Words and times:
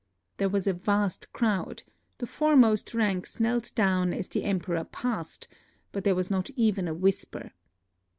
There 0.37 0.49
was 0.49 0.65
a 0.65 0.73
vast 0.73 1.31
crowd; 1.31 1.83
the 2.17 2.25
foremost 2.25 2.95
ranks 2.95 3.39
knelt 3.39 3.71
down 3.75 4.13
as 4.13 4.27
the 4.29 4.45
Emperor 4.45 4.83
passed; 4.83 5.47
but 5.91 6.03
there 6.03 6.15
was 6.15 6.31
not 6.31 6.49
even 6.55 6.87
a 6.87 6.93
whisper. 6.95 7.51